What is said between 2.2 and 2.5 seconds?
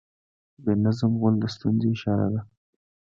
ده.